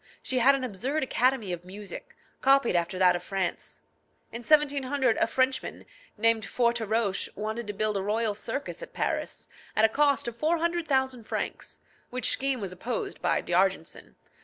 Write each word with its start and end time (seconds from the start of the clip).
She 0.23 0.39
had 0.39 0.55
an 0.55 0.63
absurd 0.63 1.03
academy 1.03 1.53
of 1.53 1.63
music, 1.63 2.15
copied 2.41 2.75
after 2.75 2.97
that 2.97 3.15
of 3.15 3.21
France. 3.21 3.81
In 4.31 4.39
1700 4.39 5.15
a 5.17 5.27
Frenchman, 5.27 5.85
named 6.17 6.43
Foretroche, 6.43 7.29
wanted 7.35 7.67
to 7.67 7.73
build 7.73 7.97
a 7.97 8.01
royal 8.01 8.33
circus 8.33 8.81
at 8.81 8.93
Paris, 8.93 9.47
at 9.75 9.85
a 9.85 9.89
cost 9.89 10.27
of 10.27 10.35
400,000 10.37 11.25
francs, 11.25 11.81
which 12.09 12.31
scheme 12.31 12.59
was 12.59 12.71
opposed 12.71 13.21
by 13.21 13.41
D'Argenson. 13.41 14.15